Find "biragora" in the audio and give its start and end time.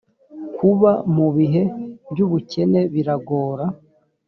2.93-3.65